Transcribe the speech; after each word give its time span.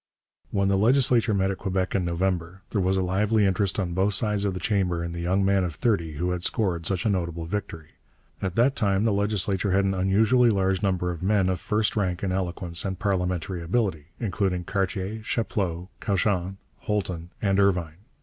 When 0.49 0.67
the 0.67 0.79
legislature 0.79 1.35
met 1.35 1.51
at 1.51 1.59
Quebec 1.59 1.93
in 1.93 2.03
November, 2.05 2.63
there 2.71 2.81
was 2.81 2.97
a 2.97 3.03
lively 3.03 3.45
interest 3.45 3.79
on 3.79 3.93
both 3.93 4.15
sides 4.15 4.45
of 4.45 4.55
the 4.55 4.59
chamber 4.59 5.03
in 5.03 5.11
the 5.11 5.19
young 5.19 5.45
man 5.45 5.63
of 5.63 5.75
thirty 5.75 6.13
who 6.13 6.31
had 6.31 6.41
scored 6.41 6.87
such 6.87 7.05
a 7.05 7.09
notable 7.11 7.45
victory. 7.45 7.89
At 8.41 8.55
that 8.55 8.75
time 8.75 9.03
the 9.05 9.13
legislature 9.13 9.73
had 9.73 9.85
an 9.85 9.93
unusually 9.93 10.49
large 10.49 10.81
number 10.81 11.11
of 11.11 11.21
men 11.21 11.49
of 11.49 11.59
first 11.59 11.95
rank 11.95 12.23
in 12.23 12.31
eloquence 12.31 12.83
and 12.83 12.97
parliamentary 12.97 13.61
ability, 13.61 14.07
including 14.19 14.63
Cartier, 14.63 15.21
Chapleau, 15.21 15.89
Cauchon, 15.99 16.57
Holton, 16.77 17.29
and 17.39 17.59
Irvine. 17.59 17.97